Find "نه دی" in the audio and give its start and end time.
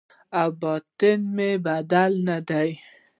2.27-2.69